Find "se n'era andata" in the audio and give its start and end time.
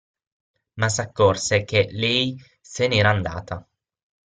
2.59-3.69